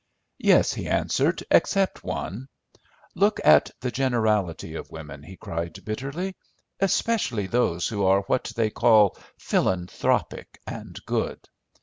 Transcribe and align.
"Yes," 0.39 0.73
he 0.73 0.87
answered, 0.89 1.43
"except 1.51 2.03
one. 2.03 2.47
Look 3.13 3.39
at 3.43 3.69
the 3.81 3.91
generality 3.91 4.73
of 4.73 4.89
women," 4.89 5.21
he 5.21 5.37
cried 5.37 5.85
bitterly; 5.85 6.35
"especially 6.79 7.45
those 7.45 7.87
who 7.87 8.03
are 8.05 8.21
what 8.23 8.51
they 8.55 8.71
call 8.71 9.15
philanthropic 9.37 10.59
and 10.65 10.99
good. 11.05 11.47